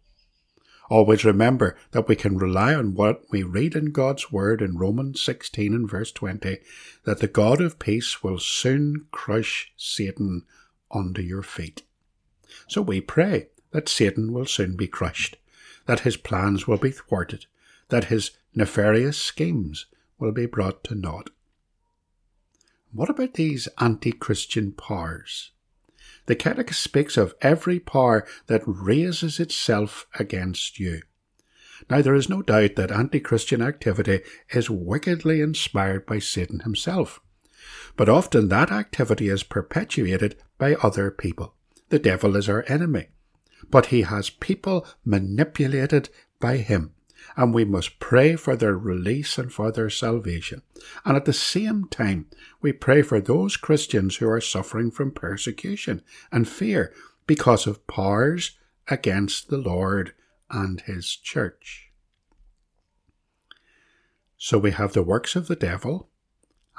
Always 0.88 1.24
remember 1.24 1.76
that 1.92 2.08
we 2.08 2.16
can 2.16 2.36
rely 2.36 2.74
on 2.74 2.94
what 2.94 3.22
we 3.30 3.44
read 3.44 3.76
in 3.76 3.92
God's 3.92 4.32
Word 4.32 4.60
in 4.60 4.76
Romans 4.76 5.22
16 5.22 5.72
and 5.72 5.88
verse 5.88 6.10
20, 6.10 6.58
that 7.04 7.20
the 7.20 7.28
God 7.28 7.60
of 7.60 7.78
peace 7.78 8.24
will 8.24 8.40
soon 8.40 9.06
crush 9.12 9.72
Satan 9.76 10.44
under 10.90 11.22
your 11.22 11.44
feet. 11.44 11.82
So 12.66 12.82
we 12.82 13.00
pray 13.00 13.48
that 13.70 13.88
Satan 13.88 14.32
will 14.32 14.46
soon 14.46 14.76
be 14.76 14.88
crushed, 14.88 15.36
that 15.86 16.00
his 16.00 16.16
plans 16.16 16.66
will 16.66 16.78
be 16.78 16.90
thwarted, 16.90 17.46
that 17.90 18.06
his 18.06 18.32
nefarious 18.54 19.18
schemes 19.18 19.86
will 20.18 20.32
be 20.32 20.46
brought 20.46 20.84
to 20.84 20.94
naught. 20.94 21.30
What 22.92 23.10
about 23.10 23.34
these 23.34 23.68
anti 23.78 24.12
Christian 24.12 24.72
powers? 24.72 25.52
The 26.26 26.34
Catechism 26.36 26.74
speaks 26.74 27.16
of 27.16 27.34
every 27.40 27.78
power 27.78 28.26
that 28.46 28.62
raises 28.66 29.40
itself 29.40 30.06
against 30.18 30.78
you. 30.78 31.02
Now, 31.88 32.02
there 32.02 32.14
is 32.14 32.28
no 32.28 32.42
doubt 32.42 32.76
that 32.76 32.90
anti 32.90 33.20
Christian 33.20 33.62
activity 33.62 34.20
is 34.50 34.68
wickedly 34.68 35.40
inspired 35.40 36.04
by 36.04 36.18
Satan 36.18 36.60
himself, 36.60 37.20
but 37.96 38.08
often 38.08 38.48
that 38.48 38.72
activity 38.72 39.28
is 39.28 39.42
perpetuated 39.42 40.36
by 40.58 40.74
other 40.74 41.10
people. 41.10 41.54
The 41.88 41.98
devil 41.98 42.36
is 42.36 42.48
our 42.48 42.64
enemy, 42.68 43.08
but 43.70 43.86
he 43.86 44.02
has 44.02 44.30
people 44.30 44.86
manipulated 45.04 46.10
by 46.38 46.58
him 46.58 46.94
and 47.36 47.54
we 47.54 47.64
must 47.64 47.98
pray 48.00 48.36
for 48.36 48.56
their 48.56 48.76
release 48.76 49.38
and 49.38 49.52
for 49.52 49.70
their 49.70 49.90
salvation. 49.90 50.62
And 51.04 51.16
at 51.16 51.24
the 51.24 51.32
same 51.32 51.86
time, 51.88 52.26
we 52.60 52.72
pray 52.72 53.02
for 53.02 53.20
those 53.20 53.56
Christians 53.56 54.16
who 54.16 54.28
are 54.28 54.40
suffering 54.40 54.90
from 54.90 55.12
persecution 55.12 56.02
and 56.32 56.48
fear 56.48 56.92
because 57.26 57.66
of 57.66 57.86
powers 57.86 58.58
against 58.88 59.48
the 59.48 59.58
Lord 59.58 60.12
and 60.50 60.80
His 60.82 61.14
church. 61.14 61.90
So 64.36 64.58
we 64.58 64.70
have 64.72 64.94
the 64.94 65.02
works 65.02 65.36
of 65.36 65.48
the 65.48 65.56
devil, 65.56 66.08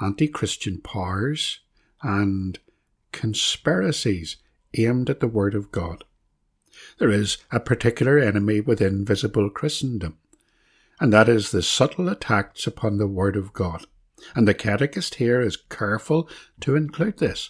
anti 0.01 0.27
Christian 0.27 0.81
powers, 0.81 1.59
and 2.01 2.59
conspiracies 3.11 4.37
aimed 4.73 5.09
at 5.09 5.19
the 5.19 5.27
Word 5.27 5.53
of 5.53 5.71
God. 5.71 6.03
There 6.97 7.11
is 7.11 7.37
a 7.51 7.59
particular 7.59 8.17
enemy 8.17 8.61
within 8.61 9.05
visible 9.05 9.49
Christendom, 9.49 10.17
and 11.01 11.11
that 11.11 11.27
is 11.27 11.49
the 11.49 11.63
subtle 11.63 12.07
attacks 12.07 12.67
upon 12.67 12.97
the 12.97 13.07
Word 13.07 13.35
of 13.35 13.53
God. 13.53 13.85
And 14.35 14.47
the 14.47 14.53
catechist 14.53 15.15
here 15.15 15.41
is 15.41 15.57
careful 15.57 16.29
to 16.59 16.75
include 16.75 17.17
this. 17.17 17.49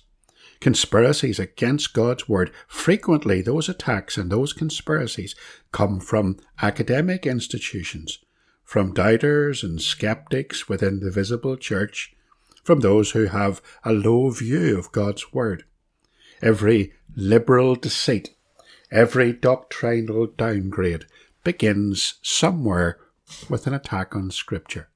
Conspiracies 0.61 1.37
against 1.37 1.93
God's 1.93 2.29
Word. 2.29 2.53
Frequently, 2.65 3.41
those 3.41 3.67
attacks 3.67 4.17
and 4.17 4.31
those 4.31 4.53
conspiracies 4.53 5.35
come 5.73 5.99
from 5.99 6.37
academic 6.61 7.27
institutions, 7.27 8.19
from 8.63 8.93
doubters 8.93 9.63
and 9.63 9.81
skeptics 9.81 10.69
within 10.69 11.01
the 11.01 11.11
visible 11.11 11.57
church, 11.57 12.15
from 12.63 12.79
those 12.79 13.11
who 13.11 13.25
have 13.25 13.61
a 13.83 13.91
low 13.91 14.29
view 14.29 14.79
of 14.79 14.93
God's 14.93 15.33
Word. 15.33 15.65
Every 16.41 16.93
liberal 17.17 17.75
deceit, 17.75 18.33
every 18.89 19.33
doctrinal 19.33 20.27
downgrade 20.27 21.05
begins 21.43 22.13
somewhere 22.21 22.97
with 23.49 23.67
an 23.67 23.73
attack 23.73 24.15
on 24.15 24.31
Scripture 24.31 24.89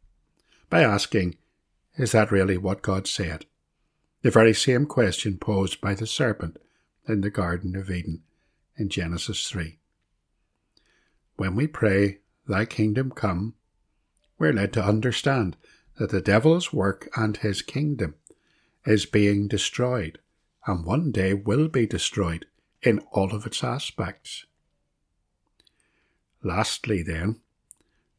by 0.69 0.81
asking, 0.81 1.37
Is 1.97 2.11
that 2.11 2.31
really 2.31 2.57
what 2.57 2.81
God 2.81 3.07
said? 3.07 3.45
The 4.21 4.31
very 4.31 4.53
same 4.53 4.85
question 4.85 5.37
posed 5.37 5.81
by 5.81 5.93
the 5.93 6.07
serpent 6.07 6.57
in 7.07 7.21
the 7.21 7.29
Garden 7.29 7.75
of 7.75 7.89
Eden 7.89 8.23
in 8.77 8.89
Genesis 8.89 9.47
3. 9.49 9.77
When 11.35 11.55
we 11.55 11.67
pray, 11.67 12.19
Thy 12.47 12.65
kingdom 12.65 13.11
come, 13.11 13.55
we're 14.37 14.53
led 14.53 14.73
to 14.73 14.83
understand 14.83 15.57
that 15.97 16.09
the 16.09 16.21
devil's 16.21 16.73
work 16.73 17.09
and 17.15 17.37
his 17.37 17.61
kingdom 17.61 18.15
is 18.85 19.05
being 19.05 19.47
destroyed 19.47 20.19
and 20.65 20.85
one 20.85 21.11
day 21.11 21.33
will 21.33 21.67
be 21.67 21.85
destroyed 21.85 22.45
in 22.81 22.99
all 23.11 23.33
of 23.33 23.45
its 23.45 23.63
aspects. 23.63 24.45
Lastly, 26.43 27.01
then, 27.01 27.39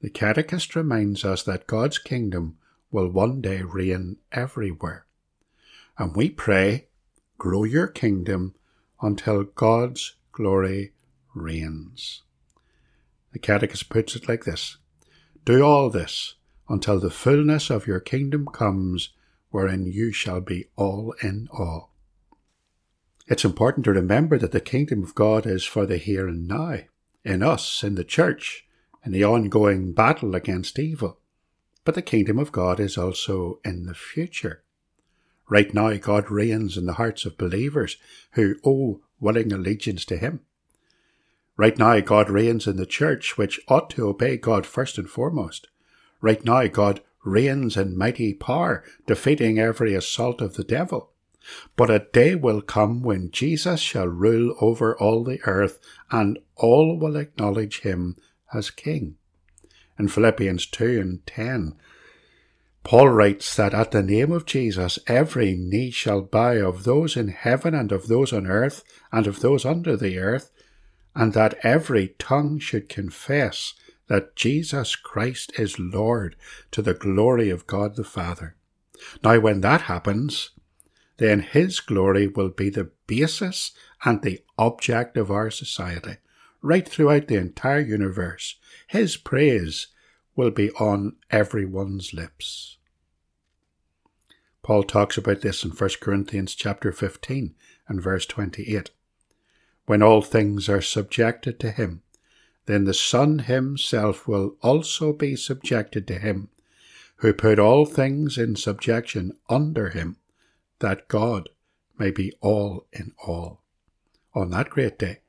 the 0.07 0.11
Catechist 0.11 0.77
reminds 0.77 1.25
us 1.25 1.42
that 1.42 1.66
God's 1.66 1.99
kingdom 1.99 2.59
will 2.92 3.09
one 3.09 3.40
day 3.40 3.62
reign 3.62 4.19
everywhere. 4.31 5.05
And 5.99 6.14
we 6.14 6.31
pray, 6.31 6.87
grow 7.38 7.64
your 7.64 7.88
kingdom 7.88 8.55
until 9.03 9.42
God's 9.42 10.14
glory 10.31 10.92
reigns. 11.35 12.23
The 13.33 13.40
Catechist 13.40 13.88
puts 13.88 14.14
it 14.14 14.29
like 14.29 14.45
this 14.45 14.77
Do 15.45 15.64
all 15.64 15.90
this 15.90 16.37
until 16.69 17.01
the 17.01 17.11
fullness 17.11 17.69
of 17.69 17.88
your 17.88 17.99
kingdom 17.99 18.47
comes, 18.47 19.09
wherein 19.51 19.87
you 19.87 20.12
shall 20.12 20.40
be 20.40 20.66
all 20.77 21.16
in 21.21 21.49
all. 21.51 21.90
It's 23.27 23.45
important 23.45 23.85
to 23.87 23.92
remember 23.92 24.38
that 24.38 24.53
the 24.53 24.61
kingdom 24.61 25.03
of 25.03 25.16
God 25.16 25.47
is 25.47 25.64
for 25.64 25.85
the 25.85 25.97
here 25.97 26.29
and 26.29 26.47
now, 26.47 26.83
in 27.25 27.42
us, 27.42 27.83
in 27.83 27.97
the 27.97 28.05
church, 28.05 28.66
in 29.07 29.12
the 29.12 29.25
ongoing 29.25 29.92
battle 29.92 30.35
against 30.35 30.81
evil. 30.81 31.19
But 31.85 31.95
the 31.95 32.03
kingdom 32.03 32.40
of 32.40 32.51
God 32.51 32.81
is 32.81 32.99
also 32.99 33.61
in 33.64 33.87
the 33.87 33.95
future. 33.95 34.64
Right 35.49 35.73
now, 35.73 35.95
God 35.95 36.29
reigns 36.29 36.77
in 36.77 36.87
the 36.87 36.95
hearts 36.95 37.25
of 37.25 37.38
believers 37.38 37.99
who 38.33 38.57
owe 38.64 39.01
willing 39.21 39.53
allegiance 39.53 40.05
to 40.07 40.16
Him. 40.16 40.40
Right 41.57 41.79
now, 41.79 42.01
God 42.01 42.29
reigns 42.29 42.66
in 42.66 42.77
the 42.77 42.85
church, 42.85 43.38
which 43.38 43.61
ought 43.69 43.90
to 43.90 44.09
obey 44.09 44.37
God 44.37 44.66
first 44.66 44.99
and 44.99 45.09
foremost. 45.09 45.69
Right 46.21 46.45
now, 46.45 46.66
God 46.66 47.01
reigns 47.25 47.77
in 47.77 47.97
mighty 47.97 48.35
power, 48.35 48.83
defeating 49.07 49.61
every 49.61 49.95
assault 49.95 50.40
of 50.40 50.55
the 50.55 50.64
devil. 50.64 51.11
But 51.77 51.90
a 51.90 52.07
day 52.12 52.35
will 52.35 52.61
come 52.61 53.03
when 53.03 53.31
Jesus 53.31 53.79
shall 53.79 54.09
rule 54.09 54.57
over 54.61 54.99
all 54.99 55.23
the 55.23 55.40
earth, 55.45 55.79
and 56.11 56.40
all 56.57 56.99
will 56.99 57.14
acknowledge 57.14 57.83
him 57.83 58.16
as 58.53 58.71
king. 58.71 59.17
In 59.99 60.09
Philippians 60.09 60.67
2 60.67 61.01
and 61.01 61.27
10, 61.27 61.75
Paul 62.85 63.09
writes 63.09 63.57
that 63.57 63.75
at 63.75 63.91
the 63.91 64.03
name 64.03 64.31
of 64.31 64.47
Jesus 64.47 64.99
every 65.09 65.57
knee 65.57 65.91
shall 65.91 66.21
bow 66.21 66.53
of 66.53 66.85
those 66.85 67.17
in 67.17 67.29
heaven 67.29 67.75
and 67.75 67.91
of 67.91 68.07
those 68.07 68.33
on 68.33 68.47
earth 68.47 68.85
and 69.11 69.27
of 69.27 69.41
those 69.41 69.65
under 69.65 69.97
the 69.97 70.19
earth, 70.19 70.51
and 71.15 71.33
that 71.33 71.59
every 71.63 72.15
tongue 72.19 72.59
should 72.59 72.89
confess 72.89 73.75
that 74.09 74.37
Jesus 74.37 74.95
Christ 74.95 75.59
is 75.59 75.81
Lord 75.81 76.37
to 76.71 76.83
the 76.83 76.95
glory 76.95 77.51
of 77.51 77.67
God 77.67 77.97
the 77.97 78.05
Father. 78.05 78.55
Now, 79.25 79.41
when 79.41 79.63
that 79.63 79.83
happens, 79.83 80.51
then 81.17 81.41
His 81.41 81.81
glory 81.81 82.29
will 82.29 82.51
be 82.51 82.71
the 82.71 82.91
basis 83.07 83.73
and 84.05 84.23
the 84.23 84.43
object 84.59 85.17
of 85.17 85.31
our 85.31 85.51
society 85.51 86.19
right 86.67 86.89
throughout 86.89 87.29
the 87.29 87.37
entire 87.37 87.81
universe. 87.81 88.57
His 88.89 89.17
praise 89.17 89.87
will 90.35 90.51
be 90.51 90.71
on 90.73 91.15
everyone's 91.31 92.13
lips. 92.13 92.79
Paul 94.63 94.83
talks 94.83 95.17
about 95.17 95.43
this 95.43 95.65
in 95.65 95.71
1 95.71 95.91
Corinthians 96.01 96.57
chapter 96.57 96.91
15 96.91 97.55
and 97.87 98.03
verse 98.03 98.27
28. 98.27 98.91
When 99.87 100.03
all 100.03 100.23
things 100.23 100.69
are 100.69 100.83
subjected 100.83 101.61
to 101.61 101.71
him, 101.71 102.03
then 102.67 102.83
the 102.83 102.95
Son 102.95 103.39
himself 103.39 104.27
will 104.27 104.57
also 104.61 105.13
be 105.13 105.37
subjected 105.37 106.09
to 106.09 106.19
him, 106.19 106.49
who 107.19 107.33
put 107.33 107.61
all 107.61 107.87
things 107.87 108.37
in 108.37 108.57
subjection 108.57 109.39
under 109.49 109.91
him, 109.91 110.17
that 110.81 111.07
God 111.07 111.49
may 111.97 112.11
be 112.11 112.33
all 112.41 112.89
in 112.93 113.13
all. 113.25 113.63
On 114.35 114.51
that 114.51 114.69
great 114.69 114.99
day, 114.99 115.21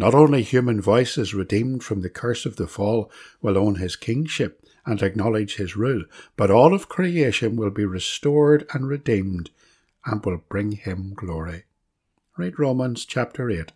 not 0.00 0.14
only 0.14 0.42
human 0.42 0.80
voices 0.80 1.34
redeemed 1.34 1.84
from 1.84 2.00
the 2.00 2.08
curse 2.08 2.46
of 2.46 2.56
the 2.56 2.66
fall 2.66 3.10
will 3.42 3.58
own 3.58 3.74
his 3.74 3.96
kingship 3.96 4.64
and 4.86 5.02
acknowledge 5.02 5.56
his 5.56 5.76
rule, 5.76 6.04
but 6.38 6.50
all 6.50 6.72
of 6.72 6.88
creation 6.88 7.54
will 7.54 7.68
be 7.68 7.84
restored 7.84 8.66
and 8.72 8.88
redeemed 8.88 9.50
and 10.06 10.24
will 10.24 10.42
bring 10.48 10.72
him 10.72 11.12
glory. 11.14 11.64
read 12.38 12.58
Romans 12.58 13.04
chapter 13.04 13.50
8 13.50 13.72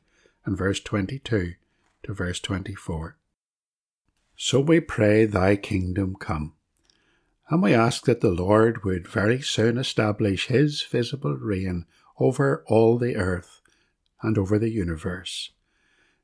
and 0.47 0.57
verse 0.57 0.81
22 0.81 1.57
to 2.05 2.15
verse 2.15 2.41
24. 2.41 3.19
So 4.35 4.61
we 4.61 4.81
pray, 4.81 5.27
Thy 5.27 5.57
kingdom 5.57 6.17
come. 6.19 6.55
And 7.51 7.63
we 7.63 7.75
ask 7.75 8.07
that 8.07 8.23
the 8.23 8.31
Lord 8.31 8.83
would 8.83 9.07
very 9.07 9.43
soon 9.43 9.77
establish 9.77 10.47
His 10.47 10.81
visible 10.81 11.37
reign 11.37 11.85
over 12.19 12.65
all 12.67 12.97
the 12.97 13.17
earth 13.17 13.61
and 14.23 14.39
over 14.39 14.59
the 14.59 14.71
universe, 14.71 15.51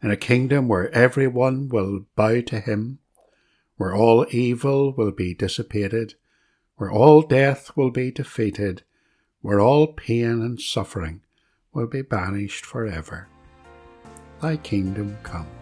in 0.02 0.10
a 0.10 0.16
kingdom 0.16 0.68
where 0.68 0.92
everyone 0.94 1.68
will 1.68 2.06
bow 2.16 2.40
to 2.40 2.60
Him, 2.60 2.98
where 3.76 3.94
all 3.94 4.26
evil 4.30 4.92
will 4.92 5.12
be 5.12 5.34
dissipated, 5.34 6.14
where 6.76 6.90
all 6.90 7.22
death 7.22 7.76
will 7.76 7.90
be 7.90 8.10
defeated, 8.10 8.82
where 9.40 9.60
all 9.60 9.92
pain 9.92 10.42
and 10.42 10.60
suffering 10.60 11.22
will 11.72 11.86
be 11.86 12.02
banished 12.02 12.64
forever. 12.64 13.28
Thy 14.40 14.56
kingdom 14.56 15.18
come. 15.22 15.59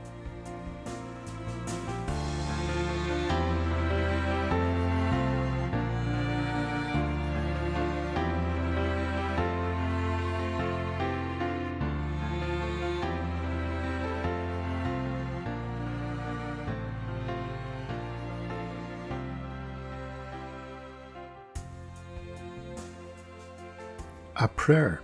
Prayer 24.68 25.00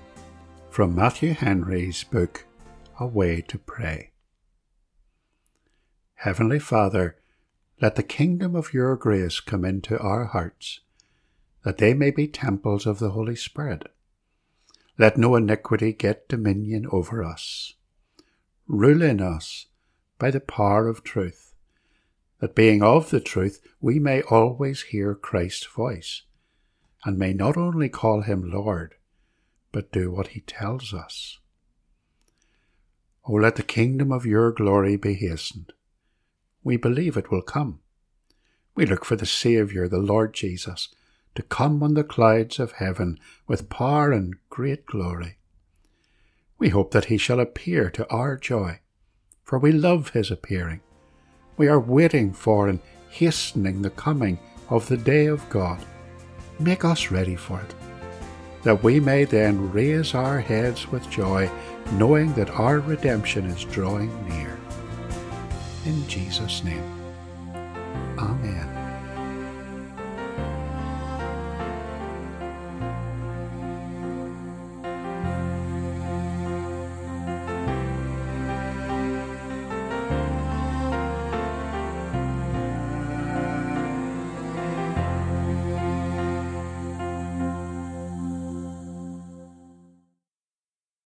from 0.69 0.95
Matthew 0.95 1.33
Henry's 1.33 2.05
book, 2.05 2.45
A 3.01 3.07
Way 3.07 3.41
to 3.49 3.57
Pray. 3.57 4.11
Heavenly 6.17 6.59
Father, 6.59 7.17
let 7.81 7.95
the 7.95 8.03
kingdom 8.03 8.55
of 8.55 8.75
your 8.75 8.95
grace 8.95 9.41
come 9.41 9.65
into 9.65 9.99
our 9.99 10.27
hearts, 10.27 10.81
that 11.65 11.79
they 11.79 11.95
may 11.95 12.11
be 12.11 12.29
temples 12.29 12.85
of 12.85 12.99
the 12.99 13.13
Holy 13.13 13.37
Spirit. 13.37 13.91
Let 14.99 15.17
no 15.17 15.35
iniquity 15.35 15.95
get 15.95 16.29
dominion 16.29 16.87
over 16.93 17.25
us. 17.25 17.73
Rule 18.69 19.01
in 19.01 19.23
us 19.23 19.65
by 20.19 20.31
the 20.31 20.41
power 20.41 20.89
of 20.89 21.03
truth, 21.03 21.55
that 22.41 22.55
being 22.55 22.83
of 22.83 23.09
the 23.09 23.19
truth, 23.19 23.63
we 23.81 23.99
may 23.99 24.21
always 24.21 24.83
hear 24.83 25.15
Christ's 25.15 25.65
voice, 25.65 26.21
and 27.07 27.19
may 27.19 27.33
not 27.33 27.57
only 27.57 27.89
call 27.89 28.21
him 28.21 28.53
Lord, 28.53 28.97
but 29.75 29.91
do 29.91 30.09
what 30.09 30.29
he 30.29 30.41
tells 30.41 30.95
us. 30.95 31.41
Oh, 33.27 33.33
let 33.33 33.57
the 33.57 33.65
kingdom 33.65 34.13
of 34.13 34.25
your 34.25 34.53
glory 34.53 34.95
be 34.95 35.15
hastened. 35.15 35.73
We 36.63 36.77
believe 36.77 37.17
it 37.17 37.33
will 37.33 37.43
come. 37.43 37.81
We 38.77 38.87
look 38.87 39.05
for 39.05 39.17
the 39.17 39.27
Saviour, 39.27 39.89
the 39.89 39.99
Lord 39.99 40.33
Jesus, 40.33 40.91
to 41.35 41.43
come 41.43 41.83
on 41.83 41.95
the 41.95 42.05
clouds 42.05 42.61
of 42.61 42.73
heaven 42.73 43.19
with 43.49 43.69
power 43.69 44.13
and 44.13 44.37
great 44.49 44.87
glory. 44.87 45.39
We 46.57 46.69
hope 46.69 46.93
that 46.93 47.07
he 47.07 47.19
shall 47.19 47.41
appear 47.41 47.91
to 47.91 48.09
our 48.11 48.37
joy, 48.37 48.79
for 49.43 49.59
we 49.59 49.73
love 49.73 50.11
his 50.11 50.31
appearing. 50.31 50.83
We 51.57 51.67
are 51.67 51.81
waiting 51.81 52.33
for 52.33 52.69
and 52.69 52.79
hastening 53.11 53.83
the 53.83 53.91
coming 53.91 54.39
of 54.71 54.87
the 54.87 54.97
day 54.97 55.27
of 55.27 55.49
God. 55.51 55.85
Make 56.61 56.85
us 56.85 57.11
ready 57.11 57.35
for 57.35 57.61
it 57.61 57.75
that 58.65 58.83
we 58.83 58.99
may 58.99 59.25
then 59.25 59.71
raise 59.73 60.15
our 60.15 60.41
heads 60.41 60.91
with 60.91 61.09
joy, 61.11 61.51
knowing 61.93 62.33
that 62.35 62.51
our 62.51 62.81
redemption 62.81 63.47
is 63.47 63.65
drawing 63.65 64.11
near. 64.29 64.59
In 65.85 66.07
Jesus' 66.09 66.65
name, 66.65 66.83
Amen. 68.19 68.74